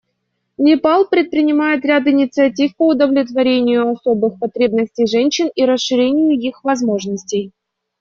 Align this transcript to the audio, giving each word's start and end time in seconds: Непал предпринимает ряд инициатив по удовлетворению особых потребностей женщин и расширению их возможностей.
Непал 0.57 1.05
предпринимает 1.07 1.85
ряд 1.85 2.07
инициатив 2.07 2.75
по 2.75 2.87
удовлетворению 2.87 3.91
особых 3.91 4.39
потребностей 4.39 5.05
женщин 5.05 5.51
и 5.53 5.63
расширению 5.63 6.39
их 6.39 6.63
возможностей. 6.63 7.51